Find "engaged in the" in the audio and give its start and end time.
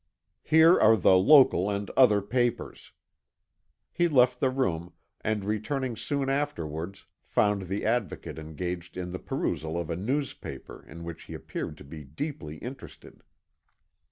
8.39-9.19